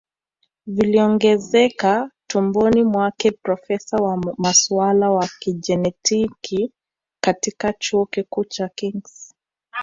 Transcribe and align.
viliongezeka 0.67 2.11
tumboni 2.27 2.83
mwake 2.83 3.31
Profesa 3.31 3.97
wa 3.97 4.35
masuala 4.37 5.05
ya 5.11 5.29
kijenetiki 5.39 6.71
katika 7.23 7.73
chuo 7.73 8.05
kikuu 8.05 8.45
cha 8.45 8.69
Kings 8.69 9.33